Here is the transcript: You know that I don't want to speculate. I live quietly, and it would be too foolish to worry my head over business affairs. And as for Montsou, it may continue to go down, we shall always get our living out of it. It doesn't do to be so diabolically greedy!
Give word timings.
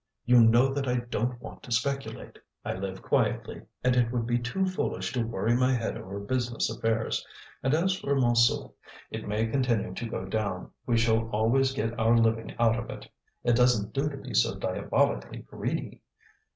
You 0.25 0.41
know 0.43 0.73
that 0.73 0.87
I 0.87 0.95
don't 1.11 1.39
want 1.39 1.61
to 1.61 1.71
speculate. 1.71 2.39
I 2.65 2.73
live 2.73 3.03
quietly, 3.03 3.61
and 3.83 3.95
it 3.95 4.11
would 4.11 4.25
be 4.25 4.39
too 4.39 4.65
foolish 4.65 5.13
to 5.13 5.21
worry 5.21 5.55
my 5.55 5.71
head 5.75 5.95
over 5.95 6.19
business 6.19 6.71
affairs. 6.71 7.23
And 7.61 7.75
as 7.75 7.99
for 7.99 8.15
Montsou, 8.15 8.73
it 9.11 9.27
may 9.27 9.45
continue 9.45 9.93
to 9.93 10.09
go 10.09 10.25
down, 10.25 10.71
we 10.87 10.97
shall 10.97 11.29
always 11.29 11.71
get 11.73 11.99
our 11.99 12.17
living 12.17 12.55
out 12.57 12.79
of 12.79 12.89
it. 12.89 13.07
It 13.43 13.55
doesn't 13.55 13.93
do 13.93 14.09
to 14.09 14.17
be 14.17 14.33
so 14.33 14.55
diabolically 14.57 15.37
greedy! 15.43 16.01